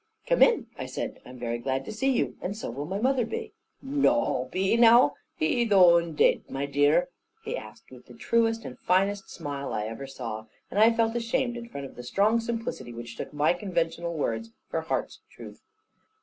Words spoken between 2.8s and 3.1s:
my